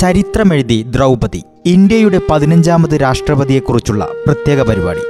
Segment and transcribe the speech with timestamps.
[0.00, 5.04] ചരിത്രമെഴുതി ദ്രൗപതി ഇന്ത്യയുടെ പതിനഞ്ചാമത് രാഷ്ട്രപതിയെക്കുറിച്ചുള്ള പ്രത്യേക പരിപാടി.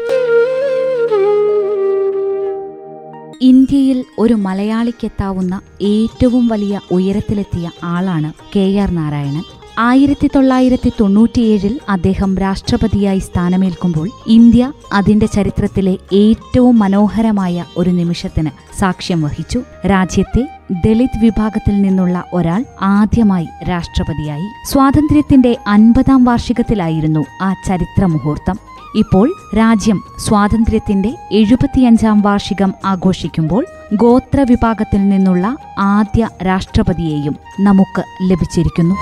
[3.42, 9.59] ഇന്ത്യയിൽ ഒരു മലയാളിക്കെത്താവുന്ന ഏറ്റവും വലിയ ഉയരത്തിലെത്തിയ ആളാണ് കെ ആർ നാരായണൻ.
[9.80, 19.62] ആയിരത്തി തൊള്ളായിരത്തി തൊണ്ണൂറ്റിയേഴിൽ അദ്ദേഹം രാഷ്ട്രപതിയായി സ്ഥാനമേൽക്കുമ്പോൾ ഇന്ത്യ അതിന്റെ ചരിത്രത്തിലെ ഏറ്റവും മനോഹരമായ ഒരു നിമിഷത്തിന് സാക്ഷ്യം വഹിച്ചു.
[19.86, 20.42] രാജ്യത്തെ
[20.84, 24.48] ദളിത് വിഭാഗത്തിൽ നിന്നുള്ള ഒരാൾ ആദ്യമായി രാഷ്ട്രപതിയായി.
[24.66, 28.58] സ്വാതന്ത്ര്യത്തിന്റെ അൻപതാം വാർഷികത്തിലായിരുന്നു ആ ചരിത്ര മുഹൂർത്തം
[28.96, 29.26] ഇപ്പോൾ
[29.56, 38.96] രാജ്യം സ്വാതന്ത്ര്യത്തിന്റെ എഴുപത്തിയഞ്ചാം വാർഷികം ആഘോഷിക്കുമ്പോൾ ഗോത്ര വിഭാഗത്തിൽ നിന്നുള്ള ആദ്യ രാഷ്ട്രപതിയെയും നമുക്ക് ലഭിച്ചിരിക്കുന്നു.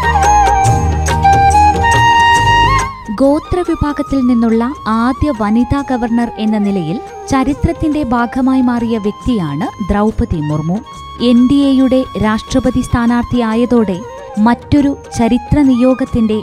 [3.14, 4.64] ഗോത്ര വിഭാഗത്തിൽ നിന്നുള്ള
[4.98, 6.98] ആദ്യ വനിതാ ഗവർണർ എന്ന നിലയിൽ
[7.30, 10.78] ചരിത്രത്തിന്റെ ഭാഗമായി മാറിയ വ്യക്തിയാണ് ദ്രൗപതി മുർമു
[11.24, 13.98] എൻ ഡി എയുടെ രാഷ്ട്രപതി സ്ഥാനാർത്ഥിയായതോടെ
[14.40, 16.38] മറ്റൊരു ചരിത്ര നിയോഗത്തിന്റെ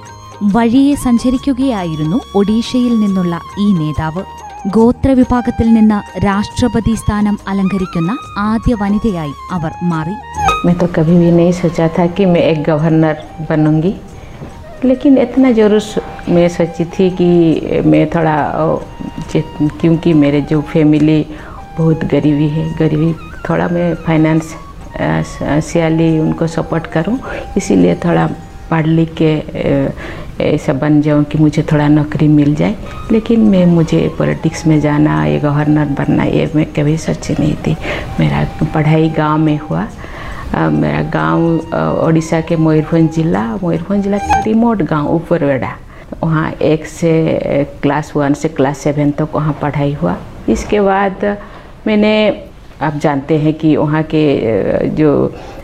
[0.52, 4.22] വഴിയെ സഞ്ചരിക്കുകയായിരുന്നു ഒഡീഷയിൽ നിന്നുള്ള ഈ നേതാവ്
[4.68, 8.12] ഗോത്രവിഭാഗത്തിൽ നിന്ന് രാഷ്ട്രപതി സ്ഥാനം അലങ്കരിക്കുന്ന
[8.44, 10.16] ആദ്യ വനിതയായി അവർ മാറി
[10.62, 13.14] मैं तो कभी भी नहीं सोचा था कि मैं एक गवर्नर
[13.48, 13.92] बनूंगी
[14.82, 18.35] लेकिन इतना ज़रूर सो- मैं सोची थी कि मैं थोड़ा
[19.31, 21.25] क्योंकि मेरे जो फैमिली
[21.77, 23.13] बहुत गरीबी है, गरीबी,
[23.49, 24.55] थोड़ा मैं फाइनेंस
[25.65, 27.19] सियाली उनको सपोर्ट करूँ,
[27.57, 28.27] इसीलिए थोड़ा
[28.71, 29.33] पढ़ लिख के
[30.43, 32.75] ऐसा बन जाऊँ कि मुझे थोड़ा नौकरी मिल जाए,
[33.11, 37.75] लेकिन मैं, मुझे पॉलिटिक्स में जाना, ये गवर्नर बनना, ये मैं कभी सोची नहीं थी।
[38.19, 39.87] मेरा पढ़ाई गाँव में हुआ।
[40.55, 41.41] मेरा गाँव
[42.05, 45.75] ओडिशा के मयूरभंज जिला मयूरभंज जिला के रिमोट गाँव ऊपरवेड़ा
[46.23, 47.13] वहाँ एक से
[47.81, 50.17] क्लास वन से क्लास सेवन तक तो वहाँ पढ़ाई हुआ।
[50.49, 51.25] इसके बाद
[51.87, 52.13] मैंने,
[52.81, 55.11] आप जानते हैं कि वहाँ के जो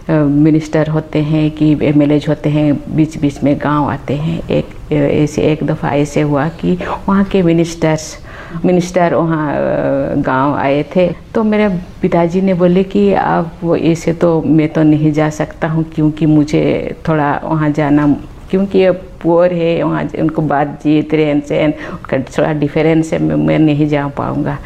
[0.10, 5.42] मिनिस्टर होते हैं, कि एम होते हैं, बीच बीच में गाँव आते हैं। एक ऐसे
[5.52, 6.78] एक दफ़ा ऐसे हुआ कि
[7.08, 8.18] वहाँ के मिनिस्टर्स
[8.66, 11.68] मिनिस्टर वहाँ गाँव आए थे। तो मेरे
[12.02, 16.96] पिताजी ने बोले कि आप ऐसे तो मैं तो नहीं जा सकता हूँ, क्योंकि मुझे
[17.08, 18.08] थोड़ा वहाँ जाना,
[18.50, 18.90] क्योंकि
[19.23, 24.07] पुअर है वहाँ उनको बातचीत रहन सहन उनका थोड़ा डिफरेंस है मैं मैं नहीं जा
[24.17, 24.57] पाऊँगा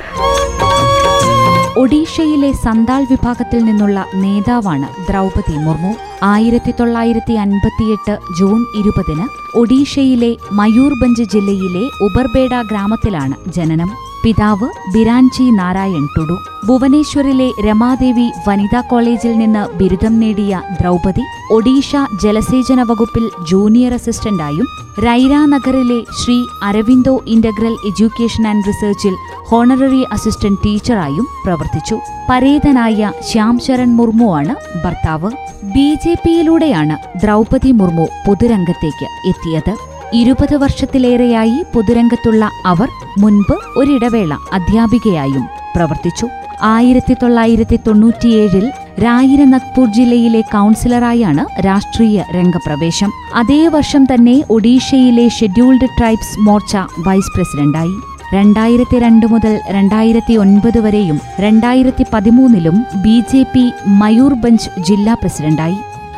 [1.80, 5.92] ഒഡീഷയിലെ സന്താൾ വിഭാഗത്തിൽ നിന്നുള്ള നേതാവാണ് ദ്രൗപതി മുർമു
[6.24, 16.35] ആയിരത്തി തൊള്ളായിരത്തി അൻപത്തിയെട്ട് ജൂൺ ഇരുപതിന് ഒഡീഷയിലെ മയൂർഭഞ്ച് ജില്ലയിലെ ഉബർബേഡ ഗ്രാമത്തിലാണ് ജനനം പിതാവ് ബിരാൻജി നാരായൺ ടുഡു
[16.67, 21.91] ഭുവനേശ്വറിലെ രമാദേവി വനിതാ കോളേജിൽ നിന്ന് ബിരുദം നേടിയ ദ്രൗപതി ഒഡീഷ
[22.23, 24.67] ജലസേചന വകുപ്പിൽ ജൂനിയർ അസിസ്റ്റന്റായും
[25.05, 29.15] റൈരാനഗറിലെ Shri Aurobindo integral education and റിസർച്ചിൽ
[29.49, 31.97] honorary assistant ടീച്ചറായും പ്രവർത്തിച്ചു.
[32.29, 33.99] പരേതനായ ശ്യാം ശരൺ
[34.31, 34.55] ആണ്
[34.85, 35.31] ഭർത്താവ്.
[35.63, 39.94] ബി ജെ പിയിലൂടെയാണ് ദ്രൗപതി മുർമു പൊതുരംഗത്തേക്ക് എത്തിയത്.
[40.13, 42.87] ഇരുപത് വർഷത്തിലേറെയായി പൊതുരംഗത്തുള്ള അവർ
[43.19, 46.27] മുൻപ് ഒരിടവേള അധ്യാപികയായും പ്രവർത്തിച്ചു.
[46.63, 48.71] ആയിരത്തി തൊള്ളായിരത്തി തൊണ്ണൂറ്റിയേഴിൽ
[49.03, 53.11] രായിര നഗ്പൂർ ജില്ലയിലെ കൗൺസിലറായാണ് രാഷ്ട്രീയ രംഗപ്രവേശം.
[53.35, 57.93] അതേ വർഷം തന്നെ ഒഡീഷയിലെ ഷെഡ്യൂൾഡ് ട്രൈബ്സ് മോർച്ച വൈസ് പ്രസിഡന്റായി.
[58.33, 65.75] രണ്ടായിരത്തി രണ്ട് മുതൽ രണ്ടായിരത്തി ഒൻപത് വരെയും രണ്ടായിരത്തി പതിമൂന്നിലും ബി ജെ പി മയൂർഭഞ്ച് ജില്ലാ പ്രസിഡന്റായി.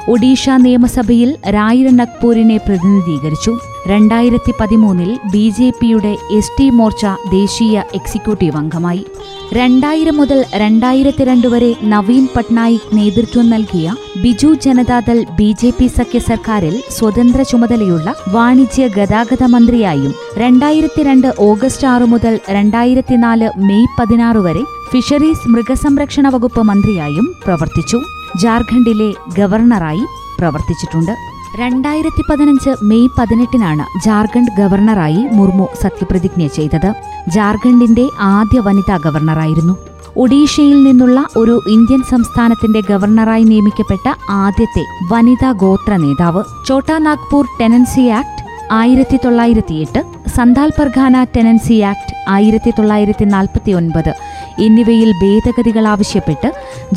[0.09, 3.59] ഒഡീഷ നിയമസഭയിൽ രായിര നഗ്പൂരിനെ പ്രതിനിധീകരിച്ചു.
[3.87, 9.05] രണ്ടായിരത്തി പതിമൂന്നിൽ ബി ജെ പിയുടെ എസ് ടി മോർച്ച ദേശീയ എക്സിക്യൂട്ടീവ് അംഗമായി.
[9.53, 16.19] രണ്ടായിരം മുതൽ രണ്ടായിരത്തി രണ്ട് വരെ നവീൻ പട്നായിക് നേതൃത്വം നൽകിയ Biju Janata Dal B J P സഖ്യ
[16.19, 24.63] സർക്കാരിൽ സ്വതന്ത്ര ചുമതലയുള്ള വാണിജ്യ ഗതാഗത മന്ത്രിയായും രണ്ടായിരത്തി രണ്ട് ഓഗസ്റ്റ് ആറ് മുതൽ രണ്ടായിരത്തിനാല് മെയ് പതിനാറ് വരെ
[24.91, 28.16] ഫിഷറീസ് മൃഗസംരക്ഷണ വകുപ്പ് മന്ത്രിയായും പ്രവർത്തിച്ചു.
[28.35, 29.99] ജാർഖണ്ഡിലെ ഗവർണറായി
[30.39, 31.11] പ്രവർത്തിച്ചിട്ടുണ്ട്.
[31.59, 36.93] രണ്ടായിരത്തി പതിനഞ്ച് മെയ് പതിനെട്ടിനാണ് ജാർഖണ്ഡ് ഗവർണറായി മുർമു സത്യപ്രതിജ്ഞ ചെയ്തത്.
[37.27, 39.77] ജാർഖണ്ഡിന്റെ ആദ്യ വനിതാ ഗവർണറായിരുന്നു.
[40.17, 44.83] ഒഡീഷയിൽ നിന്നുള്ള ഒരു ഇന്ത്യൻ സംസ്ഥാനത്തിന്റെ ഗവർണറായി നിയമിക്കപ്പെട്ട ആദ്യത്തെ
[45.13, 53.25] വനിതാ ഗോത്ര നേതാവ് ഛോട്ടാ നാഗ്പൂർ ടെനൻസി ആക്ട് ആയിരത്തി തൊള്ളായിരത്തിയെട്ട് സന്താൽ പർഖാന ടെനൻസി ആക്ട് ആയിരത്തി തൊള്ളായിരത്തി
[53.25, 54.15] നാൽപ്പത്തി ഒൻപത്
[54.59, 56.49] എന്നിവയിൽ ഭേദഗതികൾ ആവശ്യപ്പെട്ട്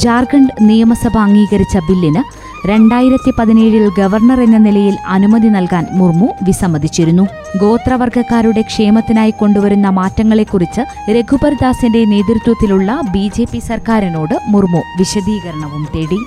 [0.05, 2.23] ജാർഖണ്ഡ് നിയമസഭ അംഗീകരിച്ച ബില്ലിന്
[2.69, 7.25] രണ്ടായിരത്തി പതിനേഴിൽ ഗവർണർ എന്ന നിലയിൽ അനുമതി നൽകാൻ മുർമു വിസമ്മതിച്ചിരുന്നു
[7.61, 16.21] ഗോത്രവർഗക്കാരുടെ ക്ഷേമത്തിനായി കൊണ്ടുവരുന്ന മാറ്റങ്ങളെക്കുറിച്ച് രഘുബർ ദാസിന്റെ നേതൃത്വത്തിലുള്ള ബി ജെ പി സർക്കാരിനോട് മുർമു വിശദീകരണവും തേടി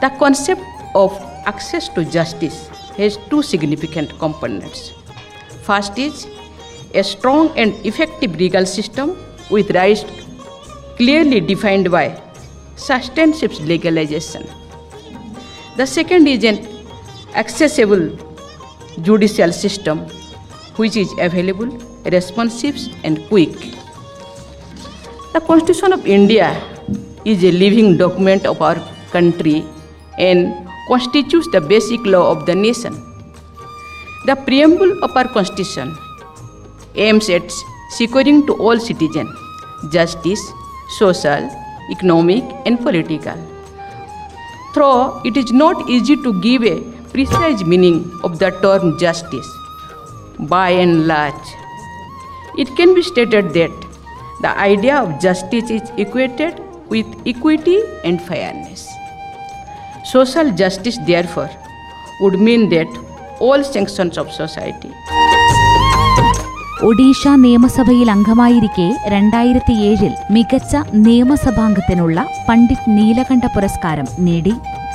[0.00, 0.64] the concept
[0.94, 1.12] of
[1.46, 2.58] access to justice
[2.96, 4.80] has two significant components.
[5.62, 6.16] First is
[6.94, 9.16] a strong and effective legal system
[9.50, 10.04] with rights
[10.96, 12.20] clearly defined by
[12.76, 14.46] sustenance legalization.
[15.76, 16.66] The second is an
[17.34, 18.16] accessible
[19.02, 20.06] judicial system
[20.76, 21.66] which is available,
[22.04, 23.52] responsive, and quick.
[25.32, 26.62] The Constitution of India
[27.24, 28.76] is a living document of our
[29.10, 29.64] country
[30.18, 30.54] and
[30.88, 32.94] constitutes the basic law of the nation.
[34.26, 35.96] The preamble of our Constitution
[36.96, 37.50] aims at
[37.90, 39.30] securing to all citizens
[39.90, 40.40] justice,
[40.98, 41.50] social,
[41.90, 43.36] economic, and political.
[44.74, 46.80] Though it is not easy to give a
[47.12, 49.46] precise meaning of the term justice,
[50.38, 51.48] by and large,
[52.58, 53.70] it can be stated that
[54.42, 58.88] the idea of justice is equated with equity and fairness.
[60.04, 61.50] Social justice, therefore,
[62.20, 62.86] would mean that
[63.40, 64.92] all sections of society
[66.86, 74.52] Odisha നിയമസഭയിൽ അംഗമായിരിക്കെ രണ്ടായിരത്തി ഏഴിൽ മികച്ച നിയമസഭാംഗത്തിനുള്ള പണ്ഡിറ്റ് നീലകണ്ഠ പുരസ്കാരം നേടി.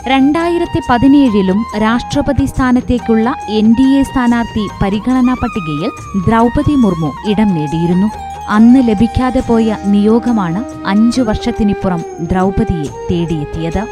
[0.08, 5.90] രണ്ടായിരത്തി പതിനേഴിലും രാഷ്ട്രപതി സ്ഥാനത്തേക്കുള്ള N D A സ്ഥാനാർത്ഥി പരിഗണനാ പട്ടികയിൽ
[6.28, 8.10] ദ്രൗപതി മുർമു ഇടം നേടിയിരുന്നു.
[8.50, 13.84] അന്ന് ലഭിക്കാതെ പോയ നിയോഗമാണ് അഞ്ചു വർഷത്തിനിപ്പുറം ദ്രൗപതിയെ തേടിയെത്തിയത്.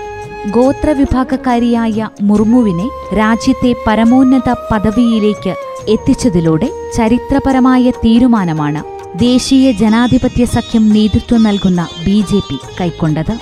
[0.51, 5.53] ഗോത്രവിഭാഗക്കാരിയായ മുർമുവിനെ രാജ്യത്തെ പരമോന്നത പദവിയിലേക്ക്
[5.87, 8.81] എത്തിച്ചതിലൂടെ ചരിത്രപരമായ തീരുമാനമാണ്
[9.19, 13.33] ദേശീയ ജനാധിപത്യ സഖ്യം നേതൃത്വം നൽകുന്ന ബി ജെ പി കൈക്കൊണ്ടത്.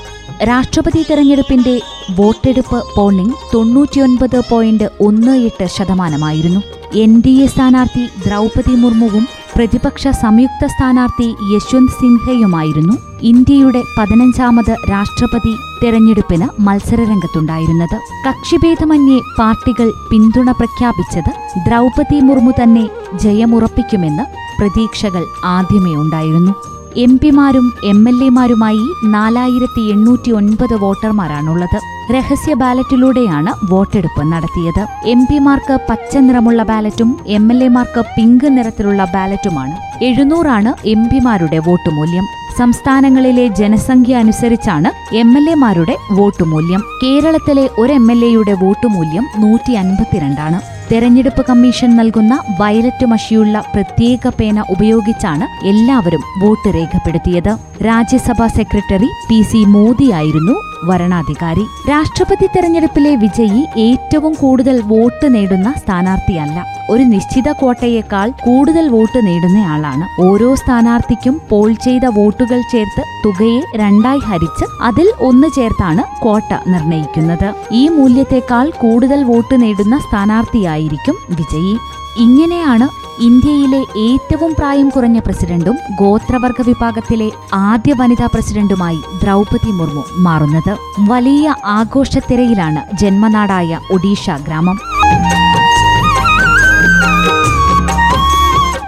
[0.43, 1.81] രാഷ്ട്രപതി തെരഞ്ഞെടുപ്പിന്റെ
[2.15, 6.61] വോട്ടെടുപ്പ് പോളിംഗ് തൊണ്ണൂറ്റിയൊൻപത് പോയിന്റ് ഒന്ന് എട്ട് ശതമാനമായിരുന്നു.
[6.95, 15.53] എൻ ഡി എ സ്ഥാനാർത്ഥി ദ്രൗപതി മുർമുവും പ്രതിപക്ഷ സംയുക്ത സ്ഥാനാർത്ഥി യശ്വന്ത് സിൻഹയുമായിരുന്നു ഇന്ത്യയുടെ പതിനഞ്ചാമത് രാഷ്ട്രപതി
[15.83, 17.95] തെരഞ്ഞെടുപ്പിന് മത്സരരംഗത്തുണ്ടായിരുന്നത്.
[18.27, 21.31] കക്ഷിഭേദമന്യേ പാർട്ടികൾ പിന്തുണ പ്രഖ്യാപിച്ചത്
[21.67, 22.85] ദ്രൗപതി മുർമു തന്നെ
[23.23, 24.25] ജയമുറപ്പിക്കുമെന്ന്
[24.59, 25.23] പ്രതീക്ഷകൾ
[25.55, 26.53] ആദ്യമേ ഉണ്ടായിരുന്നു.
[27.03, 28.83] എം പിമാരും എം എൽ എമാരുമായി
[29.13, 31.79] നാലായിരത്തി എണ്ണൂറ്റി ഒൻപത് വോട്ടർമാരാണുള്ളത്.
[32.13, 34.81] രഹസ്യ ബാലറ്റിലൂടെയാണ് വോട്ടെടുപ്പ് നടത്തിയത്.
[35.13, 39.75] എം പിമാർക്ക് പച്ച നിറമുള്ള ബാലറ്റും എം എൽ എമാർക്ക് പിങ്ക് നിറത്തിലുള്ള ബാലറ്റുമാണ്.
[40.03, 42.27] എഴുന്നൂറാണ് എം പിമാരുടെ വോട്ട് മൂല്യം
[42.57, 49.25] സംസ്ഥാനങ്ങളിലെ ജനസംഖ്യ അനുസരിച്ചാണ് എം എൽ എമാരുടെ വോട്ട് മൂല്യം കേരളത്തിലെ ഒരു എം എൽ എയുടെ വോട്ട് മൂല്യം
[49.43, 50.59] നൂറ്റി അൻപത്തിരണ്ടാണ്
[50.91, 57.57] തെരഞ്ഞെടുപ്പ് കമ്മീഷൻ നൽകുന്ന വയലറ്റ് മഷിയുള്ള പ്രത്യേക പേന ഉപയോഗിച്ചാണ് എല്ലാവരും വോട്ട് രേഖപ്പെടുത്തിയത്.
[57.85, 60.55] രാജ്യസഭാ സെക്രട്ടറി പി സി മോദിയായിരുന്നു
[60.89, 61.65] വരണാധികാരി.
[61.89, 66.57] രാഷ്ട്രപതി തെരഞ്ഞെടുപ്പിലെ വിജയി ഏറ്റവും കൂടുതൽ വോട്ട് നേടുന്ന സ്ഥാനാർത്ഥിയല്ല.
[66.89, 74.65] ഒരു നിശ്ചിത കോട്ടയേക്കാൾ കൂടുതൽ വോട്ട് നേടുന്നയാളാണ് ഓരോ സ്ഥാനാർത്ഥിക്കും പോൾ ചെയ്ത വോട്ടുകൾ ചേർത്ത് തുകയെ രണ്ടായി ഹരിച്ച്
[74.81, 77.49] അതിൽ ഒന്ന് ചേർത്താണ് കോട്ട നിർണയിക്കുന്നത്.
[77.71, 81.75] ഈ മൂല്യത്തെക്കാൾ കൂടുതൽ വോട്ട് നേടുന്ന സ്ഥാനാർത്ഥിയായിരിക്കും വിജയി.
[82.17, 90.77] ഇങ്ങനെയാണ് ഇന്ത്യയിലെ ഏറ്റവും പ്രായം കുറഞ്ഞ പ്രസിഡന്റും ഗോത്രവർഗ വിഭാഗത്തിലെ ആദ്യ വനിതാ പ്രസിഡന്റുമായി ദ്രൗപതി മുർമു മാറുന്നത്
[91.07, 94.77] വലിയ ആഘോഷത്തിരയിലാണ് ജന്മനാടായ ഒഡീഷ ഗ്രാമം.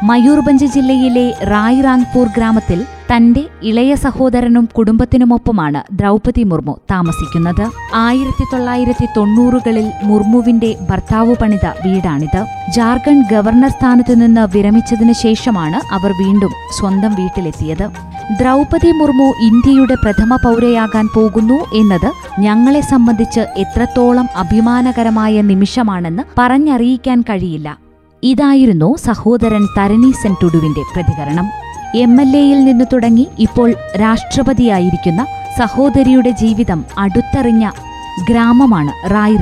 [0.04, 7.72] മയൂർഭഞ്ച് ജില്ലയിലെ റായ്റാങ്പൂർ ഗ്രാമത്തിൽ തന്റെ ഇളയ സഹോദരനും കുടുംബത്തിനുമൊപ്പമാണ് ദ്രൗപതി മുർമു താമസിക്കുന്നത്.
[7.96, 12.46] ആയിരത്തി തൊള്ളായിരത്തി തൊണ്ണൂറുകളിൽ മുർമുവിന്റെ ഭർത്താവ് പണിത വീടാണിത്.
[12.72, 16.50] ജാർഖണ്ഡ് ഗവർണർ സ്ഥാനത്തു നിന്ന് വിരമിച്ചതിനു ശേഷമാണ് അവർ വീണ്ടും
[16.80, 17.86] സ്വന്തം വീട്ടിലെത്തിയത്.
[18.42, 27.78] ദ്രൗപതി മുർമു ഇന്ത്യയുടെ പ്രഥമ പൗരയാകാൻ പോകുന്നു എന്നത് ഞങ്ങളെ സംബന്ധിച്ച് എത്രത്തോളം അഭിമാനകരമായ നിമിഷമാണെന്ന് പറഞ്ഞറിയിക്കാൻ കഴിയില്ല.
[28.24, 31.67] ഇതായിരുന്നു സഹോദരൻ തരണി സെൻ ടുഡുവിന്റെ പ്രതികരണം.
[31.96, 35.26] എം എൽ എയിൽ നിന്ന് തുടങ്ങി ഇപ്പോൾ രാഷ്ട്രപതിയായിരിക്കുന്ന
[35.58, 37.72] സഹോദരിയുടെ ജീവിതം അടുത്തറിഞ്ഞ
[38.30, 39.38] ഗ്രാമമാണ് റായ്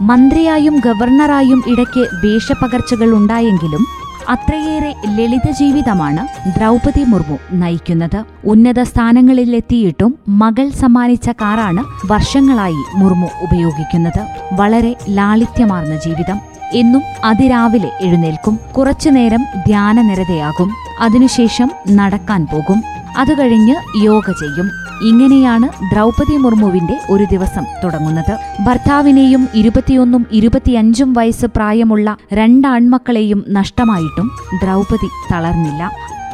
[0.00, 3.86] മന്ത്രിയായും ഗവർണറായും ഇടയ്ക്ക് വേഷപ്പകർച്ചകൾ ഉണ്ടായെങ്കിലും
[4.28, 8.24] അത്രയേറെ ലളിത ജീവിതമാണ് ദ്രൗപതി മുർമു നയിക്കുന്നത്.
[8.44, 14.26] ഉന്നത സ്ഥാനങ്ങളിലെത്തിയിട്ടും മകൾ സമ്മാനിച്ച കാറാണ് വർഷങ്ങളായി മുർമു ഉപയോഗിക്കുന്നത്.
[14.52, 16.55] വളരെ ലാളിത്യമാർന്ന ജീവിതം.
[16.74, 18.60] എന്നും അതിരാവിലെ എഴുന്നേൽക്കും.
[18.78, 20.72] കുറച്ചുനേരം ധ്യാനനിരതയാകും.
[21.00, 22.82] അതിനുശേഷം നടക്കാൻ പോകും.
[23.18, 24.70] അതുകഴിഞ്ഞ് യോഗ ചെയ്യും.
[25.08, 28.38] ഇങ്ങനെയാണ് ദ്രൗപതി മുർമുവിന്റെ ഒരു ദിവസം തുടങ്ങുന്നത്.
[28.62, 34.30] ഭർത്താവിനെയും ഇരുപത്തിയൊന്നും ഇരുപത്തിയഞ്ചും വയസ്സ് പ്രായമുള്ള രണ്ടാൺമക്കളെയും നഷ്ടമായിട്ടും
[34.62, 35.90] ദ്രൗപതി തളർന്നില്ല.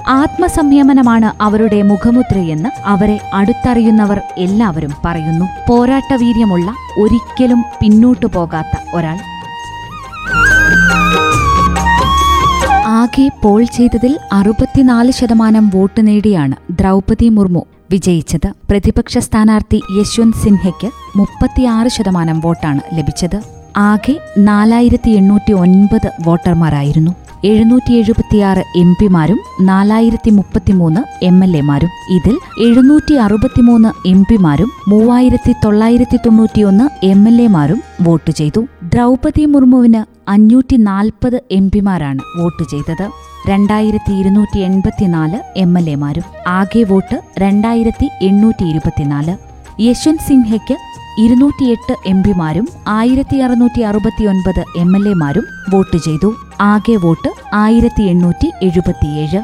[0.08, 5.44] ആത്മസംയമനമാണ് അവരുടെ മുഖമുദ്രയെന്ന് അവരെ അടുത്തറിയുന്നവർ എല്ലാവരും പറയുന്നു.
[5.68, 9.18] പോരാട്ടവീര്യമുള്ള ഒരിക്കലും പിന്നോട്ടു പോകാത്ത ഒരാൾ
[12.86, 17.66] ആകെ പോൾ ചെയ്തതിൽ അറുപത്തിനാല് ശതമാനം വോട്ട് നേടിയാണ് ദ്രൗപതി മുർമു.
[17.90, 23.42] വിജയിച്ചത് പ്രതിപക്ഷ സ്ഥാനാർത്ഥി യശ്വന്ത് സിൻഹയ്ക്ക് മുപ്പത്തിയാറ് ശതമാനം വോട്ടാണ് ലഭിച്ചത്.
[23.76, 27.14] ആകെ നാലായിരത്തി എണ്ണൂറ്റി ഒൻപത് വോട്ടർമാരായിരുന്നു.
[27.44, 31.88] എഴുന്നൂറ്റി എഴുപത്തിയാറ് എം പിമാരും നാലായിരത്തി മുപ്പത്തിമൂന്ന് എം എൽ എമാരും.
[32.10, 38.66] ഇതിൽ എഴുന്നൂറ്റി അറുപത്തിമൂന്ന് എം പിമാരും മൂവായിരത്തി തൊള്ളായിരത്തി തൊണ്ണൂറ്റിയൊന്ന് എം എൽ എമാരും വോട്ട് ചെയ്തു.
[38.82, 43.10] ദ്രൗപതി മുർമുവിന് അഞ്ഞൂറ്റി നാൽപ്പത് എം പിമാരാണ് വോട്ട് ചെയ്തത്.
[43.48, 46.22] രണ്ടായിരത്തി ഇരുന്നൂറ്റി എൺപത്തിനാല് എം എൽ എമാരും.
[46.46, 49.36] ആകെ വോട്ട് രണ്ടായിരത്തി എണ്ണൂറ്റി ഇരുപത്തിനാല്
[49.80, 50.76] യശ്വന്ത് സിൻഹയ്ക്ക്
[51.18, 56.34] ഇരുന്നൂറ്റിയെട്ട് എം പിമാരും ആയിരത്തി അറുന്നൂറ്റി അറുപത്തിയൊൻപത് എം എൽ എമാരും വോട്ട് ചെയ്തു.
[56.60, 59.42] ആകെ വോട്ട് ആയിരത്തി എണ്ണൂറ്റി എഴുപത്തിയേഴ്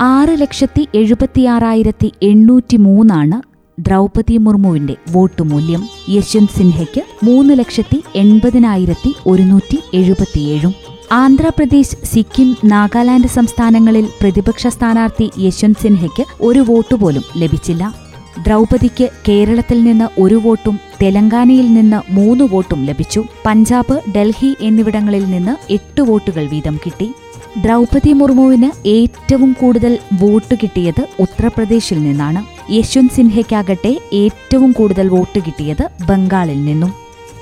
[0.00, 3.47] ആറ് ലക്ഷത്തി എഴുപത്തിയാറായിരത്തി എണ്ണൂറ്റി മൂന്നാണ്
[3.78, 10.74] ദ്രൗപതി മുർമുവിന്റെ വോട്ട് മൂല്യം യശ്വന്ത് സിൻഹയ്ക്ക് മൂന്ന് ലക്ഷത്തി എൺപതിനായിരത്തി ഒരുന്നൂറ്റി എഴുപത്തിയേഴും.
[11.12, 17.94] ആന്ധ്രാപ്രദേശ് സിക്കിം നാഗാലാൻഡ് സംസ്ഥാനങ്ങളിൽ പ്രതിപക്ഷ സ്ഥാനാർത്ഥി യശ്വന്ത് സിൻഹയ്ക്ക് ഒരു വോട്ട് പോലും ലഭിച്ചില്ല.
[18.42, 23.24] ദ്രൗപതിക്ക് കേരളത്തിൽ നിന്ന് ഒരു വോട്ടും തെലങ്കാനയിൽ നിന്ന് മൂന്ന് വോട്ടും ലഭിച്ചു.
[23.46, 27.12] പഞ്ചാബ് ഡൽഹി എന്നിവിടങ്ങളിൽ നിന്ന് എട്ട് വോട്ടുകൾ വീതം കിട്ടി.
[27.58, 32.57] ദ്രൗപതി മുർമുവിന് ഏറ്റവും കൂടുതൽ വോട്ട് കിട്ടിയത് ഉത്തർപ്രദേശിൽ നിന്നാണ്.
[32.70, 36.92] യശ്വന്ത് സിൻഹയ്ക്കാകട്ടെ ഏറ്റവും കൂടുതൽ വോട്ട് കിട്ടിയത് ബംഗാളിൽ നിന്നും.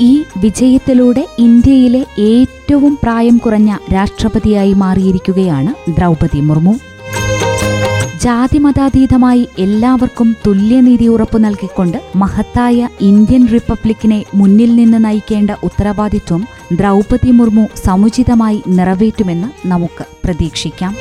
[0.01, 6.75] ഈ വിജയത്തിലൂടെ ഇന്ത്യയിലെ ഏറ്റവും പ്രായം കുറഞ്ഞ രാഷ്ട്രപതിയായി മാറിയിരിക്കുകയാണ് ദ്രൗപതി മുർമു.
[8.23, 18.63] ജാതിമതാതീതമായി എല്ലാവർക്കും തുല്യനീതി ഉറപ്പു നൽകിക്കൊണ്ട് മഹത്തായ ഇന്ത്യൻ റിപ്പബ്ലിക്കിനെ മുന്നിൽ നിന്ന് നയിക്കേണ്ട ഉത്തരവാദിത്വം ദ്രൗപതി മുർമു സമുചിതമായി
[18.69, 20.97] നിറവേറ്റുമെന്ന് നമുക്ക് പ്രതീക്ഷിക്കാം.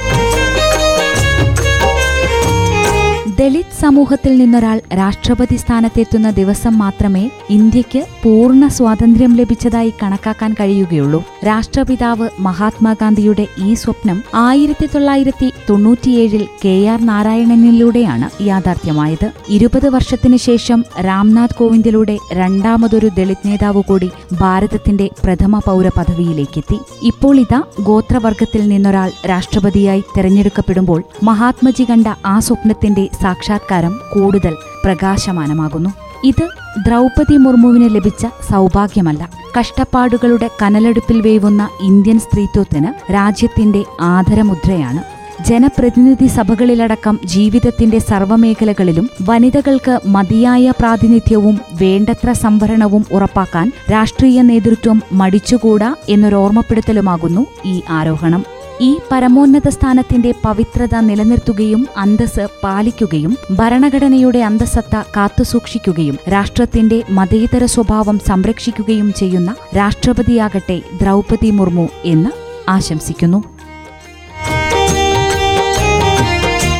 [3.40, 11.24] ദളിത് സമൂഹത്തിൽ നിന്നൊരാൾ രാഷ്ട്രപതി സ്ഥാനത്തെത്തുന്ന ദിവസം മാത്രമേ ഇന്ത്യയ്ക്ക് പൂർണ സ്വാതന്ത്ര്യം ലഭിച്ചതായി കണക്കാക്കാൻ കഴിയുകയുള്ളൂ.
[11.48, 19.32] രാഷ്ട്രപിതാവ് മഹാത്മാഗാന്ധിയുടെ ഈ സ്വപ്നം ആയിരത്തി തൊള്ളായിരത്തി തൊണ്ണൂറ്റിയേഴിൽ കെ ആർ നാരായണനിലൂടെയാണ് യാഥാർത്ഥ്യമായത്.
[19.50, 26.80] ഇരുപത് വർഷത്തിനു ശേഷം രാംനാഥ് കോവിന്ദിലൂടെ രണ്ടാമതൊരു ദളിത് നേതാവ് കൂടി ഭാരതത്തിന്റെ പ്രഥമ പൗര പദവിയിലേക്കെത്തി.
[27.04, 34.56] ഇപ്പോൾ ഇതാ ഗോത്രവർഗത്തിൽ നിന്നൊരാൾ രാഷ്ട്രപതിയായി തെരഞ്ഞെടുക്കപ്പെടുമ്പോൾ മഹാത്മജി കണ്ട ആ സ്വപ്നത്തിന്റെ സാക്ഷാത്കാരം കൂടുതൽ
[34.86, 35.90] പ്രകാശമാനമാകുന്നു.
[36.24, 36.48] ഇത്
[36.88, 39.30] ദ്രൗപതി മുർമുവിന് ലഭിച്ച സൗഭാഗ്യമല്ല.
[39.60, 45.16] കഷ്ടപ്പാടുകളുടെ കനലെടുപ്പിൽ വേവുന്ന ഇന്ത്യൻ സ്ത്രീത്വത്തിന് രാജ്യത്തിന്റെ ആദരമുദ്രയാണ്.
[45.44, 57.82] ജനപ്രതിനിധി സഭകളിലടക്കം ജീവിതത്തിന്റെ സർവമേഖലകളിലും വനിതകൾക്ക് മതിയായ പ്രാതിനിധ്യവും വേണ്ടത്ര സംവരണവും ഉറപ്പാക്കാൻ രാഷ്ട്രീയ നേതൃത്വം മടിച്ചുകൂടാ എന്നൊരോർമ്മപ്പെടുത്തലുമാകുന്നു ഈ
[57.90, 58.55] ആരോഹണം.
[58.82, 69.56] ഈ പരമോന്നത സ്ഥാനത്തിന്റെ പവിത്രത നിലനിർത്തുകയും അന്തസ് പാലിക്കുകയും ഭരണഘടനയുടെ അന്തസത്ത കാത്തുസൂക്ഷിക്കുകയും രാഷ്ട്രത്തിന്റെ മതേതര സ്വഭാവം സംരക്ഷിക്കുകയും ചെയ്യുന്ന
[69.78, 72.30] രാഷ്ട്രപതിയാകട്ടെ ദ്രൗപതി മുർമു എന്ന്
[72.70, 73.44] ആശംസിക്കുന്നു.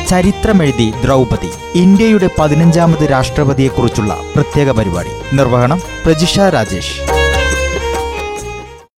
[0.08, 5.36] ചരിത്രമെഴുതി ദ്രൗപതി ഇന്ത്യയുടെ പതിനഞ്ചാമത് രാഷ്ട്രപതിയെക്കുറിച്ചുള്ള പ്രത്യേക പരിപാടി.
[5.36, 7.15] നിർവഹണം പ്രജിഷ രാജേഷ്.